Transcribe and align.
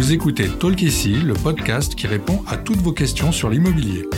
Vous 0.00 0.14
écoutez 0.14 0.48
Talk 0.48 0.80
ici, 0.80 1.12
le 1.12 1.34
podcast 1.34 1.94
qui 1.94 2.06
répond 2.06 2.42
à 2.48 2.56
toutes 2.56 2.78
vos 2.78 2.94
questions 2.94 3.32
sur 3.32 3.50
l'immobilier. 3.50 4.08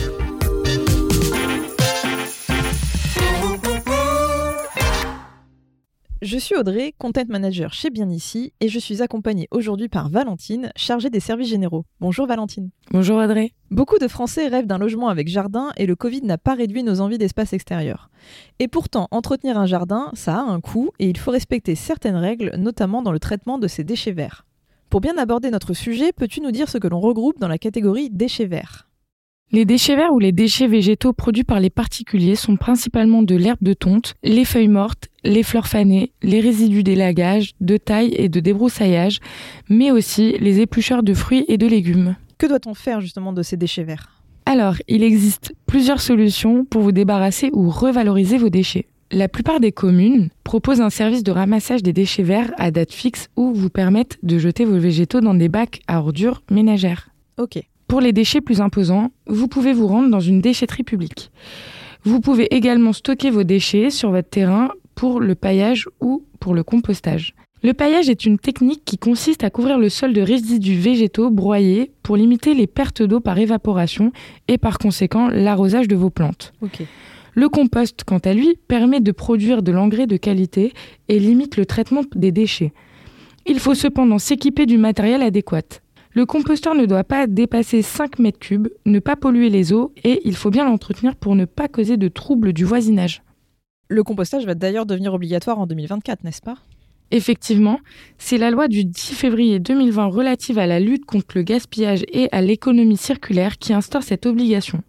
Je 6.21 6.37
suis 6.37 6.55
Audrey, 6.55 6.93
content 6.97 7.25
manager 7.27 7.73
chez 7.73 7.89
Bien 7.89 8.09
Ici, 8.09 8.53
et 8.61 8.69
je 8.69 8.79
suis 8.79 9.01
accompagnée 9.01 9.49
aujourd'hui 9.51 9.89
par 9.89 10.07
Valentine, 10.07 10.71
chargée 10.77 11.09
des 11.09 11.19
services 11.19 11.49
généraux. 11.49 11.83
Bonjour 11.99 12.27
Valentine. 12.27 12.69
Bonjour 12.91 13.17
Audrey. 13.17 13.51
Beaucoup 13.69 13.99
de 13.99 14.07
Français 14.07 14.47
rêvent 14.47 14.67
d'un 14.67 14.77
logement 14.77 15.09
avec 15.09 15.27
jardin 15.27 15.71
et 15.75 15.85
le 15.85 15.97
Covid 15.97 16.21
n'a 16.21 16.37
pas 16.37 16.53
réduit 16.53 16.83
nos 16.83 17.01
envies 17.01 17.17
d'espace 17.17 17.51
extérieur. 17.51 18.09
Et 18.59 18.69
pourtant, 18.69 19.09
entretenir 19.11 19.57
un 19.57 19.65
jardin, 19.65 20.11
ça 20.13 20.35
a 20.35 20.43
un 20.43 20.61
coût 20.61 20.91
et 20.99 21.09
il 21.09 21.17
faut 21.17 21.31
respecter 21.31 21.75
certaines 21.75 22.15
règles, 22.15 22.55
notamment 22.57 23.01
dans 23.01 23.11
le 23.11 23.19
traitement 23.19 23.57
de 23.57 23.67
ces 23.67 23.83
déchets 23.83 24.13
verts. 24.13 24.45
Pour 24.93 25.01
bien 25.01 25.17
aborder 25.17 25.49
notre 25.49 25.73
sujet, 25.73 26.11
peux-tu 26.13 26.39
nous 26.39 26.51
dire 26.51 26.69
ce 26.69 26.77
que 26.77 26.87
l'on 26.87 26.99
regroupe 26.99 27.39
dans 27.39 27.47
la 27.47 27.57
catégorie 27.57 28.11
déchets 28.11 28.45
verts? 28.45 28.87
Les 29.51 29.65
déchets 29.65 29.95
verts 29.95 30.13
ou 30.13 30.19
les 30.19 30.31
déchets 30.31 30.67
végétaux 30.67 31.13
produits 31.13 31.43
par 31.43 31.59
les 31.59 31.71
particuliers 31.71 32.35
sont 32.35 32.57
principalement 32.57 33.23
de 33.23 33.33
l'herbe 33.33 33.63
de 33.63 33.73
tonte, 33.73 34.13
les 34.21 34.45
feuilles 34.45 34.67
mortes, 34.67 35.07
les 35.23 35.41
fleurs 35.41 35.65
fanées, 35.65 36.11
les 36.21 36.41
résidus 36.41 36.83
d'élagage, 36.83 37.53
de 37.59 37.77
taille 37.77 38.13
et 38.15 38.29
de 38.29 38.39
débroussaillage, 38.39 39.19
mais 39.67 39.89
aussi 39.89 40.37
les 40.37 40.59
éplucheurs 40.59 41.01
de 41.01 41.15
fruits 41.15 41.45
et 41.47 41.57
de 41.57 41.65
légumes. 41.65 42.15
Que 42.37 42.45
doit-on 42.45 42.75
faire 42.75 43.01
justement 43.01 43.33
de 43.33 43.41
ces 43.41 43.57
déchets 43.57 43.85
verts? 43.85 44.21
Alors, 44.45 44.75
il 44.87 45.01
existe 45.01 45.55
plusieurs 45.65 46.01
solutions 46.01 46.65
pour 46.65 46.83
vous 46.83 46.91
débarrasser 46.91 47.49
ou 47.53 47.71
revaloriser 47.71 48.37
vos 48.37 48.49
déchets. 48.49 48.85
La 49.13 49.29
plupart 49.29 49.59
des 49.59 49.71
communes 49.71 50.29
proposent 50.43 50.81
un 50.81 50.89
service 50.89 51.21
de 51.21 51.31
ramassage 51.31 51.83
des 51.83 51.93
déchets 51.93 52.23
verts 52.23 52.51
à 52.57 52.71
date 52.71 52.91
fixe 52.91 53.29
ou 53.35 53.53
vous 53.53 53.69
permettent 53.69 54.17
de 54.23 54.39
jeter 54.39 54.65
vos 54.65 54.79
végétaux 54.79 55.21
dans 55.21 55.35
des 55.35 55.49
bacs 55.49 55.81
à 55.87 55.99
ordures 55.99 56.41
ménagères. 56.49 57.09
Ok. 57.37 57.61
Pour 57.87 58.01
les 58.01 58.11
déchets 58.11 58.41
plus 58.41 58.59
imposants, 58.59 59.11
vous 59.27 59.47
pouvez 59.47 59.71
vous 59.71 59.85
rendre 59.85 60.09
dans 60.09 60.19
une 60.19 60.41
déchetterie 60.41 60.81
publique. 60.81 61.29
Vous 62.03 62.21
pouvez 62.21 62.55
également 62.55 62.91
stocker 62.91 63.29
vos 63.29 63.43
déchets 63.43 63.91
sur 63.91 64.09
votre 64.09 64.29
terrain 64.29 64.71
pour 64.95 65.19
le 65.19 65.35
paillage 65.35 65.87
ou 66.01 66.25
pour 66.39 66.55
le 66.55 66.63
compostage. 66.63 67.35
Le 67.61 67.73
paillage 67.73 68.09
est 68.09 68.25
une 68.25 68.39
technique 68.39 68.83
qui 68.83 68.97
consiste 68.97 69.43
à 69.43 69.51
couvrir 69.51 69.77
le 69.77 69.89
sol 69.89 70.13
de 70.13 70.21
résidus 70.21 70.75
végétaux 70.75 71.29
broyés 71.29 71.91
pour 72.01 72.17
limiter 72.17 72.55
les 72.55 72.67
pertes 72.67 73.03
d'eau 73.03 73.19
par 73.19 73.37
évaporation 73.37 74.11
et 74.47 74.57
par 74.57 74.79
conséquent 74.79 75.27
l'arrosage 75.27 75.87
de 75.87 75.95
vos 75.95 76.09
plantes. 76.09 76.51
Le 77.35 77.49
compost, 77.49 78.03
quant 78.03 78.19
à 78.19 78.33
lui, 78.33 78.57
permet 78.67 78.99
de 78.99 79.11
produire 79.11 79.63
de 79.63 79.71
l'engrais 79.71 80.07
de 80.07 80.17
qualité 80.17 80.73
et 81.09 81.19
limite 81.19 81.57
le 81.57 81.65
traitement 81.65 82.03
des 82.15 82.31
déchets. 82.31 82.73
Il 83.45 83.59
faut 83.59 83.73
cependant 83.73 84.19
s'équiper 84.19 84.65
du 84.65 84.77
matériel 84.77 85.21
adéquat. 85.21 85.81
Le 86.11 86.27
composteur 86.27 86.75
ne 86.75 86.85
doit 86.85 87.03
pas 87.03 87.25
dépasser 87.25 87.81
5 87.81 88.19
mètres 88.19 88.37
cubes, 88.37 88.67
ne 88.85 88.99
pas 88.99 89.15
polluer 89.15 89.49
les 89.49 89.73
eaux 89.73 89.91
et 90.03 90.21
il 90.25 90.35
faut 90.35 90.51
bien 90.51 90.63
l'entretenir 90.63 91.15
pour 91.15 91.35
ne 91.35 91.45
pas 91.45 91.67
causer 91.67 91.97
de 91.97 92.07
troubles 92.07 92.53
du 92.53 92.65
voisinage. 92.65 93.23
Le 93.87 94.03
compostage 94.03 94.45
va 94.45 94.53
d'ailleurs 94.53 94.85
devenir 94.85 95.13
obligatoire 95.13 95.59
en 95.59 95.65
2024, 95.65 96.23
n'est-ce 96.23 96.41
pas? 96.41 96.57
Effectivement, 97.09 97.79
c'est 98.17 98.37
la 98.37 98.51
loi 98.51 98.67
du 98.67 98.85
10 98.85 99.13
février 99.13 99.59
2020 99.59 100.05
relative 100.05 100.59
à 100.59 100.67
la 100.67 100.79
lutte 100.79 101.05
contre 101.05 101.35
le 101.35 101.43
gaspillage 101.43 102.03
et 102.11 102.29
à 102.31 102.41
l'économie 102.41 102.97
circulaire 102.97 103.57
qui 103.57 103.73
instaure 103.73 104.03
cette 104.03 104.25
obligation. 104.25 104.83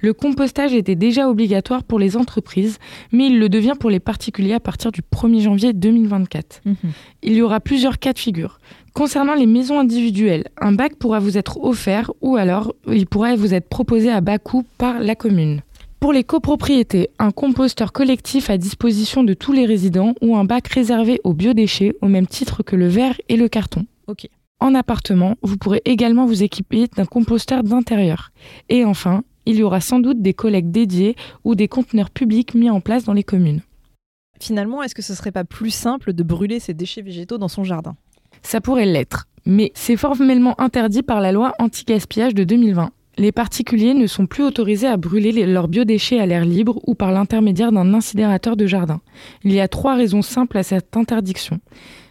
Le 0.00 0.12
compostage 0.12 0.74
était 0.74 0.94
déjà 0.94 1.28
obligatoire 1.28 1.84
pour 1.84 1.98
les 1.98 2.16
entreprises, 2.16 2.78
mais 3.12 3.26
il 3.26 3.38
le 3.38 3.48
devient 3.48 3.74
pour 3.78 3.90
les 3.90 4.00
particuliers 4.00 4.54
à 4.54 4.60
partir 4.60 4.92
du 4.92 5.00
1er 5.02 5.40
janvier 5.40 5.72
2024. 5.72 6.62
Mhm. 6.64 6.76
Il 7.22 7.34
y 7.34 7.42
aura 7.42 7.60
plusieurs 7.60 7.98
cas 7.98 8.12
de 8.12 8.18
figure. 8.18 8.58
Concernant 8.92 9.34
les 9.34 9.46
maisons 9.46 9.78
individuelles, 9.78 10.44
un 10.60 10.72
bac 10.72 10.96
pourra 10.96 11.20
vous 11.20 11.38
être 11.38 11.62
offert 11.62 12.10
ou 12.20 12.36
alors 12.36 12.74
il 12.88 13.06
pourrait 13.06 13.36
vous 13.36 13.54
être 13.54 13.68
proposé 13.68 14.10
à 14.10 14.20
bas 14.20 14.38
coût 14.38 14.64
par 14.76 14.98
la 14.98 15.14
commune. 15.14 15.62
Pour 16.00 16.12
les 16.12 16.22
copropriétés, 16.22 17.10
un 17.18 17.32
composteur 17.32 17.92
collectif 17.92 18.50
à 18.50 18.56
disposition 18.56 19.24
de 19.24 19.34
tous 19.34 19.52
les 19.52 19.66
résidents 19.66 20.14
ou 20.22 20.36
un 20.36 20.44
bac 20.44 20.68
réservé 20.68 21.20
aux 21.24 21.32
biodéchets 21.32 21.94
au 22.02 22.06
même 22.06 22.26
titre 22.26 22.62
que 22.62 22.76
le 22.76 22.86
verre 22.86 23.16
et 23.28 23.36
le 23.36 23.48
carton. 23.48 23.84
En 24.60 24.74
appartement, 24.74 25.36
vous 25.42 25.56
pourrez 25.56 25.82
également 25.84 26.26
vous 26.26 26.42
équiper 26.42 26.86
d'un 26.96 27.04
composteur 27.04 27.62
d'intérieur. 27.62 28.30
Et 28.68 28.84
enfin, 28.84 29.22
il 29.48 29.56
y 29.56 29.62
aura 29.62 29.80
sans 29.80 29.98
doute 29.98 30.20
des 30.20 30.34
collectes 30.34 30.70
dédiés 30.70 31.16
ou 31.42 31.54
des 31.54 31.68
conteneurs 31.68 32.10
publics 32.10 32.54
mis 32.54 32.68
en 32.68 32.80
place 32.80 33.04
dans 33.04 33.14
les 33.14 33.24
communes. 33.24 33.62
Finalement, 34.38 34.82
est-ce 34.82 34.94
que 34.94 35.02
ce 35.02 35.14
serait 35.14 35.32
pas 35.32 35.44
plus 35.44 35.70
simple 35.70 36.12
de 36.12 36.22
brûler 36.22 36.60
ces 36.60 36.74
déchets 36.74 37.02
végétaux 37.02 37.38
dans 37.38 37.48
son 37.48 37.64
jardin? 37.64 37.96
Ça 38.42 38.60
pourrait 38.60 38.86
l'être, 38.86 39.26
mais 39.46 39.72
c'est 39.74 39.96
formellement 39.96 40.60
interdit 40.60 41.02
par 41.02 41.22
la 41.22 41.32
loi 41.32 41.54
anti-gaspillage 41.58 42.34
de 42.34 42.44
2020. 42.44 42.90
Les 43.16 43.32
particuliers 43.32 43.94
ne 43.94 44.06
sont 44.06 44.26
plus 44.26 44.44
autorisés 44.44 44.86
à 44.86 44.96
brûler 44.96 45.32
leurs 45.44 45.66
biodéchets 45.66 46.20
à 46.20 46.26
l'air 46.26 46.44
libre 46.44 46.78
ou 46.86 46.94
par 46.94 47.10
l'intermédiaire 47.10 47.72
d'un 47.72 47.94
incinérateur 47.94 48.56
de 48.56 48.66
jardin. 48.66 49.00
Il 49.42 49.52
y 49.52 49.60
a 49.60 49.66
trois 49.66 49.96
raisons 49.96 50.22
simples 50.22 50.58
à 50.58 50.62
cette 50.62 50.96
interdiction. 50.96 51.58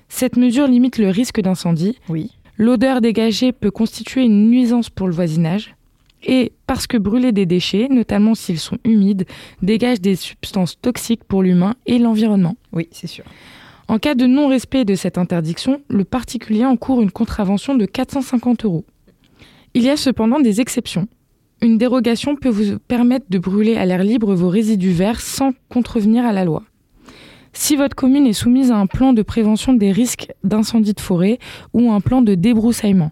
Cette 0.10 0.36
mesure 0.36 0.68
limite 0.68 0.98
le 0.98 1.10
risque 1.10 1.40
d'incendie. 1.40 1.98
Oui. 2.10 2.32
L'odeur 2.58 3.00
dégagée 3.00 3.54
peut 3.54 3.72
constituer 3.72 4.24
une 4.24 4.50
nuisance 4.50 4.90
pour 4.90 5.08
le 5.08 5.14
voisinage. 5.14 5.77
Et 6.24 6.54
parce 6.66 6.88
que 6.88 6.98
brûler 6.98 7.32
des 7.32 7.46
déchets, 7.46 7.88
notamment 7.90 8.36
s'ils 8.36 8.60
sont 8.60 8.78
humides, 8.84 9.26
dégage 9.62 10.02
des 10.02 10.16
substances 10.16 10.80
toxiques 10.80 11.24
pour 11.24 11.44
l'humain 11.44 11.76
et 11.86 12.00
l'environnement. 12.00 12.56
Oui, 12.74 12.88
c'est 12.92 13.08
sûr. 13.08 13.24
En 13.88 14.00
cas 14.00 14.16
de 14.16 14.26
non-respect 14.26 14.84
de 14.84 14.96
cette 14.96 15.18
interdiction, 15.18 15.82
le 15.88 16.04
particulier 16.04 16.66
encourt 16.66 17.02
une 17.02 17.12
contravention 17.12 17.76
de 17.76 17.86
450 17.86 18.66
euros. 18.66 18.84
Il 19.74 19.84
y 19.84 19.90
a 19.90 19.96
cependant 19.96 20.40
des 20.40 20.60
exceptions. 20.60 21.08
Une 21.62 21.78
dérogation 21.78 22.36
peut 22.36 22.50
vous 22.50 22.80
permettre 22.80 23.28
de 23.30 23.40
brûler 23.40 23.78
à 23.78 23.86
l'air 23.86 24.04
libre 24.04 24.36
vos 24.36 24.50
résidus 24.50 24.92
verts 24.92 25.22
sans 25.22 25.54
contrevenir 25.70 26.26
à 26.26 26.34
la 26.34 26.46
loi. 26.46 26.64
Si 27.54 27.76
votre 27.76 27.96
commune 27.96 28.28
est 28.28 28.34
soumise 28.34 28.72
à 28.72 28.78
un 28.78 28.86
plan 28.86 29.14
de 29.14 29.24
prévention 29.24 29.74
des 29.74 29.92
risques 29.92 30.32
d'incendie 30.44 30.94
de 30.94 31.00
forêt 31.00 31.40
ou 31.74 31.92
un 31.92 32.02
plan 32.02 32.22
de 32.22 32.36
débroussaillement, 32.36 33.12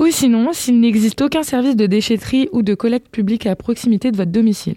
ou 0.00 0.10
sinon, 0.10 0.52
s'il 0.54 0.80
n'existe 0.80 1.20
aucun 1.20 1.42
service 1.42 1.76
de 1.76 1.86
déchetterie 1.86 2.48
ou 2.52 2.62
de 2.62 2.74
collecte 2.74 3.10
publique 3.10 3.46
à 3.46 3.54
proximité 3.54 4.10
de 4.10 4.16
votre 4.16 4.32
domicile. 4.32 4.76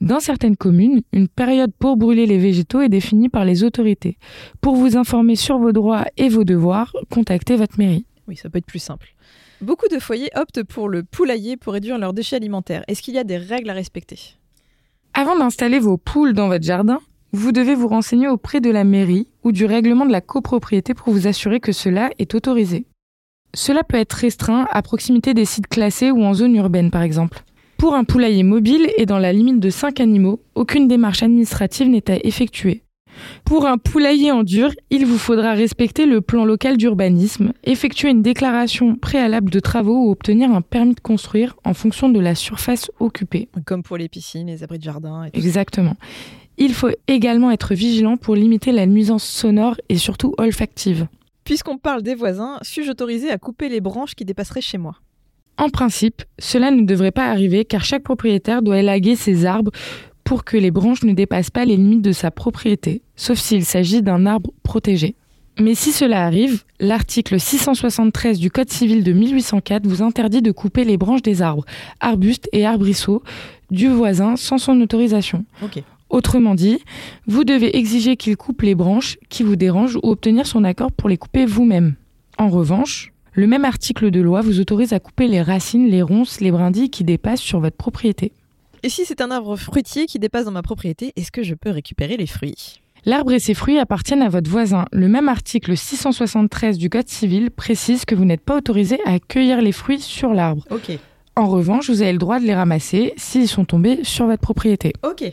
Dans 0.00 0.20
certaines 0.20 0.56
communes, 0.56 1.02
une 1.12 1.28
période 1.28 1.72
pour 1.76 1.96
brûler 1.96 2.24
les 2.26 2.38
végétaux 2.38 2.80
est 2.80 2.88
définie 2.88 3.28
par 3.28 3.44
les 3.44 3.64
autorités. 3.64 4.16
Pour 4.60 4.76
vous 4.76 4.96
informer 4.96 5.34
sur 5.34 5.58
vos 5.58 5.72
droits 5.72 6.04
et 6.16 6.28
vos 6.28 6.44
devoirs, 6.44 6.94
contactez 7.10 7.56
votre 7.56 7.78
mairie. 7.78 8.06
Oui, 8.28 8.36
ça 8.36 8.48
peut 8.48 8.58
être 8.58 8.66
plus 8.66 8.78
simple. 8.78 9.14
Beaucoup 9.60 9.88
de 9.88 9.98
foyers 9.98 10.30
optent 10.36 10.62
pour 10.62 10.88
le 10.88 11.02
poulailler 11.02 11.56
pour 11.56 11.72
réduire 11.72 11.98
leurs 11.98 12.12
déchets 12.12 12.36
alimentaires. 12.36 12.84
Est-ce 12.86 13.02
qu'il 13.02 13.14
y 13.14 13.18
a 13.18 13.24
des 13.24 13.38
règles 13.38 13.70
à 13.70 13.74
respecter? 13.74 14.18
Avant 15.14 15.36
d'installer 15.36 15.80
vos 15.80 15.96
poules 15.96 16.32
dans 16.32 16.48
votre 16.48 16.64
jardin, 16.64 17.00
vous 17.32 17.50
devez 17.50 17.74
vous 17.74 17.88
renseigner 17.88 18.28
auprès 18.28 18.60
de 18.60 18.70
la 18.70 18.84
mairie 18.84 19.26
ou 19.42 19.50
du 19.50 19.64
règlement 19.64 20.06
de 20.06 20.12
la 20.12 20.20
copropriété 20.20 20.94
pour 20.94 21.12
vous 21.12 21.26
assurer 21.26 21.58
que 21.58 21.72
cela 21.72 22.10
est 22.18 22.34
autorisé. 22.34 22.86
Cela 23.54 23.84
peut 23.84 23.96
être 23.96 24.12
restreint 24.12 24.66
à 24.70 24.82
proximité 24.82 25.32
des 25.32 25.44
sites 25.44 25.68
classés 25.68 26.10
ou 26.10 26.22
en 26.22 26.34
zone 26.34 26.56
urbaine 26.56 26.90
par 26.90 27.02
exemple. 27.02 27.42
Pour 27.78 27.94
un 27.94 28.04
poulailler 28.04 28.42
mobile 28.42 28.88
et 28.96 29.06
dans 29.06 29.18
la 29.18 29.32
limite 29.32 29.60
de 29.60 29.70
5 29.70 30.00
animaux, 30.00 30.40
aucune 30.54 30.88
démarche 30.88 31.22
administrative 31.22 31.88
n'est 31.88 32.10
à 32.10 32.16
effectuer. 32.24 32.82
Pour 33.44 33.66
un 33.66 33.78
poulailler 33.78 34.32
en 34.32 34.42
dur, 34.42 34.70
il 34.90 35.06
vous 35.06 35.18
faudra 35.18 35.52
respecter 35.52 36.06
le 36.06 36.20
plan 36.20 36.44
local 36.44 36.76
d'urbanisme, 36.76 37.52
effectuer 37.62 38.10
une 38.10 38.22
déclaration 38.22 38.96
préalable 38.96 39.50
de 39.50 39.60
travaux 39.60 40.06
ou 40.06 40.10
obtenir 40.10 40.50
un 40.50 40.62
permis 40.62 40.94
de 40.94 41.00
construire 41.00 41.56
en 41.64 41.74
fonction 41.74 42.08
de 42.08 42.20
la 42.20 42.34
surface 42.34 42.90
occupée. 43.00 43.48
Comme 43.66 43.82
pour 43.82 43.96
les 43.96 44.08
piscines, 44.08 44.48
les 44.48 44.62
abris 44.62 44.78
de 44.78 44.84
jardin. 44.84 45.26
Et 45.32 45.38
Exactement. 45.38 45.94
Il 46.56 46.72
faut 46.72 46.90
également 47.08 47.50
être 47.50 47.74
vigilant 47.74 48.16
pour 48.16 48.36
limiter 48.36 48.72
la 48.72 48.86
nuisance 48.86 49.24
sonore 49.24 49.76
et 49.88 49.96
surtout 49.96 50.34
olfactive. 50.38 51.06
Puisqu'on 51.44 51.76
parle 51.76 52.02
des 52.02 52.14
voisins, 52.14 52.58
suis-je 52.62 52.90
autorisé 52.90 53.30
à 53.30 53.38
couper 53.38 53.68
les 53.68 53.80
branches 53.80 54.14
qui 54.14 54.24
dépasseraient 54.24 54.62
chez 54.62 54.78
moi? 54.78 54.96
En 55.58 55.68
principe, 55.68 56.22
cela 56.38 56.70
ne 56.70 56.82
devrait 56.82 57.12
pas 57.12 57.26
arriver 57.26 57.64
car 57.64 57.84
chaque 57.84 58.02
propriétaire 58.02 58.62
doit 58.62 58.78
élaguer 58.78 59.14
ses 59.14 59.44
arbres 59.44 59.70
pour 60.24 60.44
que 60.44 60.56
les 60.56 60.70
branches 60.70 61.04
ne 61.04 61.12
dépassent 61.12 61.50
pas 61.50 61.66
les 61.66 61.76
limites 61.76 62.02
de 62.02 62.12
sa 62.12 62.30
propriété, 62.30 63.02
sauf 63.14 63.38
s'il 63.38 63.64
s'agit 63.64 64.02
d'un 64.02 64.24
arbre 64.24 64.50
protégé. 64.62 65.16
Mais 65.60 65.74
si 65.74 65.92
cela 65.92 66.24
arrive, 66.24 66.64
l'article 66.80 67.38
673 67.38 68.40
du 68.40 68.50
Code 68.50 68.70
civil 68.70 69.04
de 69.04 69.12
1804 69.12 69.86
vous 69.86 70.02
interdit 70.02 70.42
de 70.42 70.50
couper 70.50 70.82
les 70.82 70.96
branches 70.96 71.22
des 71.22 71.42
arbres, 71.42 71.64
arbustes 72.00 72.48
et 72.52 72.66
arbrisseaux 72.66 73.22
du 73.70 73.88
voisin 73.88 74.36
sans 74.36 74.58
son 74.58 74.80
autorisation. 74.80 75.44
Autrement 76.14 76.54
dit, 76.54 76.78
vous 77.26 77.42
devez 77.42 77.76
exiger 77.76 78.16
qu'il 78.16 78.36
coupe 78.36 78.62
les 78.62 78.76
branches 78.76 79.18
qui 79.30 79.42
vous 79.42 79.56
dérangent 79.56 79.96
ou 79.96 80.10
obtenir 80.10 80.46
son 80.46 80.62
accord 80.62 80.92
pour 80.92 81.08
les 81.08 81.16
couper 81.16 81.44
vous-même. 81.44 81.96
En 82.38 82.50
revanche, 82.50 83.12
le 83.32 83.48
même 83.48 83.64
article 83.64 84.12
de 84.12 84.20
loi 84.20 84.40
vous 84.40 84.60
autorise 84.60 84.92
à 84.92 85.00
couper 85.00 85.26
les 85.26 85.42
racines, 85.42 85.88
les 85.88 86.02
ronces, 86.02 86.40
les 86.40 86.52
brindilles 86.52 86.88
qui 86.88 87.02
dépassent 87.02 87.40
sur 87.40 87.58
votre 87.58 87.76
propriété. 87.76 88.30
Et 88.84 88.90
si 88.90 89.04
c'est 89.04 89.20
un 89.22 89.32
arbre 89.32 89.56
fruitier 89.56 90.06
qui 90.06 90.20
dépasse 90.20 90.44
dans 90.44 90.52
ma 90.52 90.62
propriété, 90.62 91.12
est-ce 91.16 91.32
que 91.32 91.42
je 91.42 91.54
peux 91.54 91.70
récupérer 91.70 92.16
les 92.16 92.28
fruits? 92.28 92.80
L'arbre 93.06 93.32
et 93.32 93.40
ses 93.40 93.54
fruits 93.54 93.80
appartiennent 93.80 94.22
à 94.22 94.28
votre 94.28 94.48
voisin. 94.48 94.84
Le 94.92 95.08
même 95.08 95.28
article 95.28 95.76
673 95.76 96.78
du 96.78 96.90
Code 96.90 97.08
civil 97.08 97.50
précise 97.50 98.04
que 98.04 98.14
vous 98.14 98.24
n'êtes 98.24 98.44
pas 98.44 98.58
autorisé 98.58 99.00
à 99.04 99.18
cueillir 99.18 99.60
les 99.60 99.72
fruits 99.72 100.00
sur 100.00 100.32
l'arbre. 100.32 100.64
Ok. 100.70 100.96
En 101.34 101.48
revanche, 101.48 101.90
vous 101.90 102.02
avez 102.02 102.12
le 102.12 102.18
droit 102.18 102.38
de 102.38 102.44
les 102.44 102.54
ramasser 102.54 103.14
s'ils 103.16 103.48
sont 103.48 103.64
tombés 103.64 104.04
sur 104.04 104.26
votre 104.26 104.42
propriété. 104.42 104.92
Ok. 105.02 105.24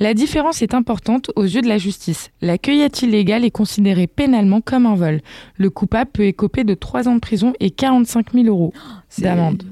La 0.00 0.14
différence 0.14 0.62
est 0.62 0.74
importante 0.74 1.30
aux 1.36 1.42
yeux 1.44 1.60
de 1.62 1.68
la 1.68 1.78
justice. 1.78 2.30
La 2.40 2.58
cueillette 2.58 3.02
illégale 3.02 3.44
est 3.44 3.50
considérée 3.50 4.06
pénalement 4.06 4.60
comme 4.60 4.86
un 4.86 4.94
vol? 4.94 5.20
Le 5.56 5.70
coupable 5.70 6.10
peut 6.12 6.24
écoper 6.24 6.64
de 6.64 6.74
3 6.74 7.08
ans 7.08 7.14
de 7.14 7.20
prison 7.20 7.52
et 7.60 7.70
45 7.70 8.32
000 8.32 8.46
euros 8.46 8.72
C'est- 9.08 9.22
d'amende. 9.22 9.62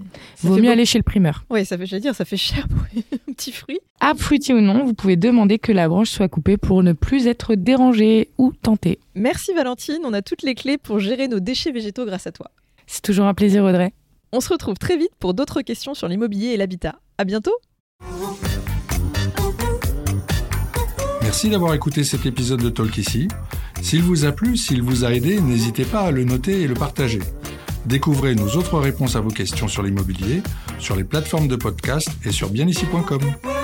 Vaut 0.42 0.56
mieux 0.56 0.62
beau- 0.62 0.68
aller 0.70 0.86
chez 0.86 0.98
le 0.98 1.02
primeur. 1.02 1.44
Ouais, 1.50 1.64
ça 1.64 1.76
fait, 1.78 1.86
j'allais 1.86 2.00
dire, 2.02 2.14
ça 2.14 2.24
fait 2.24 2.36
cher 2.36 2.66
pour 2.68 2.78
un 3.28 3.32
petit 3.32 3.52
fruit. 3.52 3.78
Fruitier 4.16 4.54
ou 4.54 4.60
non, 4.60 4.84
vous 4.84 4.94
pouvez 4.94 5.16
demander 5.16 5.58
que 5.58 5.72
la 5.72 5.88
branche 5.88 6.10
soit 6.10 6.28
coupée 6.28 6.56
pour 6.56 6.82
ne 6.82 6.92
plus 6.92 7.26
être 7.26 7.54
dérangé 7.54 8.28
ou 8.38 8.52
tenté. 8.52 8.98
Merci 9.14 9.52
Valentine, 9.54 9.98
on 10.04 10.12
a 10.12 10.22
toutes 10.22 10.42
les 10.42 10.54
clés 10.54 10.78
pour 10.78 10.98
gérer 11.00 11.28
nos 11.28 11.40
déchets 11.40 11.72
végétaux 11.72 12.04
grâce 12.06 12.26
à 12.26 12.32
toi. 12.32 12.50
C'est 12.86 13.02
toujours 13.02 13.26
un 13.26 13.34
plaisir, 13.34 13.64
Audrey. 13.64 13.92
On 14.32 14.40
se 14.40 14.48
retrouve 14.48 14.76
très 14.78 14.96
vite 14.96 15.10
pour 15.18 15.34
d'autres 15.34 15.62
questions 15.62 15.94
sur 15.94 16.08
l'immobilier 16.08 16.48
et 16.48 16.56
l'habitat. 16.56 16.96
À 17.18 17.24
bientôt 17.24 17.52
Merci 21.26 21.50
d'avoir 21.50 21.74
écouté 21.74 22.04
cet 22.04 22.24
épisode 22.24 22.62
de 22.62 22.70
Talk 22.70 22.98
ici. 22.98 23.26
S'il 23.82 24.00
vous 24.00 24.26
a 24.26 24.30
plu, 24.30 24.56
s'il 24.56 24.80
vous 24.80 25.04
a 25.04 25.12
aidé, 25.12 25.40
n'hésitez 25.40 25.84
pas 25.84 26.02
à 26.02 26.10
le 26.12 26.22
noter 26.22 26.62
et 26.62 26.68
le 26.68 26.74
partager. 26.74 27.18
Découvrez 27.84 28.36
nos 28.36 28.50
autres 28.50 28.78
réponses 28.78 29.16
à 29.16 29.20
vos 29.20 29.30
questions 29.30 29.66
sur 29.66 29.82
l'immobilier 29.82 30.40
sur 30.78 30.94
les 30.94 31.02
plateformes 31.02 31.48
de 31.48 31.56
podcast 31.56 32.10
et 32.24 32.30
sur 32.30 32.48
bienici.com. 32.50 33.55